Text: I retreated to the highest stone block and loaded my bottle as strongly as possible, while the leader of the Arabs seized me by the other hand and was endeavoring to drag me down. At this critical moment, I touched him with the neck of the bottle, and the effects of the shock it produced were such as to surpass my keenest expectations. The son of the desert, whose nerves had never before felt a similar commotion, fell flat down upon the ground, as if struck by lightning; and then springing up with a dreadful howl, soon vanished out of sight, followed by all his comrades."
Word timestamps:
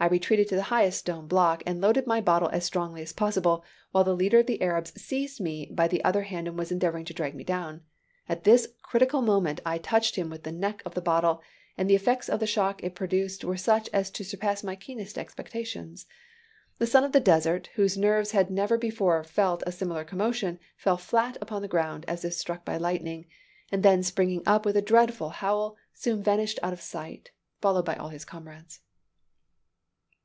I 0.00 0.06
retreated 0.06 0.48
to 0.48 0.56
the 0.56 0.62
highest 0.64 0.98
stone 0.98 1.28
block 1.28 1.62
and 1.64 1.80
loaded 1.80 2.08
my 2.08 2.20
bottle 2.20 2.48
as 2.48 2.64
strongly 2.64 3.02
as 3.02 3.12
possible, 3.12 3.64
while 3.92 4.02
the 4.02 4.16
leader 4.16 4.40
of 4.40 4.46
the 4.46 4.60
Arabs 4.60 5.00
seized 5.00 5.40
me 5.40 5.70
by 5.70 5.86
the 5.86 6.02
other 6.02 6.22
hand 6.22 6.48
and 6.48 6.58
was 6.58 6.72
endeavoring 6.72 7.04
to 7.04 7.14
drag 7.14 7.36
me 7.36 7.44
down. 7.44 7.82
At 8.28 8.42
this 8.42 8.66
critical 8.82 9.22
moment, 9.22 9.60
I 9.64 9.78
touched 9.78 10.16
him 10.16 10.28
with 10.28 10.42
the 10.42 10.50
neck 10.50 10.82
of 10.84 10.94
the 10.94 11.00
bottle, 11.00 11.40
and 11.78 11.88
the 11.88 11.94
effects 11.94 12.28
of 12.28 12.40
the 12.40 12.48
shock 12.48 12.82
it 12.82 12.96
produced 12.96 13.44
were 13.44 13.56
such 13.56 13.88
as 13.92 14.10
to 14.10 14.24
surpass 14.24 14.64
my 14.64 14.74
keenest 14.74 15.16
expectations. 15.16 16.06
The 16.78 16.86
son 16.88 17.04
of 17.04 17.12
the 17.12 17.20
desert, 17.20 17.68
whose 17.76 17.96
nerves 17.96 18.32
had 18.32 18.50
never 18.50 18.76
before 18.76 19.22
felt 19.22 19.62
a 19.68 19.70
similar 19.70 20.02
commotion, 20.02 20.58
fell 20.76 20.96
flat 20.96 21.34
down 21.34 21.42
upon 21.42 21.62
the 21.62 21.68
ground, 21.68 22.06
as 22.08 22.24
if 22.24 22.34
struck 22.34 22.64
by 22.64 22.76
lightning; 22.76 23.26
and 23.70 23.84
then 23.84 24.02
springing 24.02 24.42
up 24.46 24.66
with 24.66 24.76
a 24.76 24.82
dreadful 24.82 25.28
howl, 25.28 25.76
soon 25.94 26.24
vanished 26.24 26.58
out 26.60 26.72
of 26.72 26.80
sight, 26.80 27.30
followed 27.60 27.84
by 27.84 27.94
all 27.94 28.08
his 28.08 28.24
comrades." 28.24 28.80